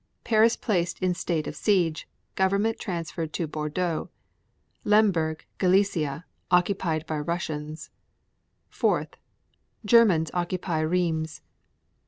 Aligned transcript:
Paris 0.23 0.55
placed 0.57 0.97
in 0.97 1.13
state 1.13 1.45
of 1.45 1.55
siege; 1.55 2.07
government 2.33 2.79
transferred 2.79 3.31
to 3.33 3.45
Bordeaux. 3.45 4.09
3. 4.81 4.89
Lemberg, 4.93 5.45
Gallicia, 5.59 6.23
occupied 6.49 7.05
by 7.05 7.19
Russians. 7.19 7.91
4. 8.71 9.07
Germans 9.85 10.31
occupy 10.33 10.79
Rheims. 10.81 11.41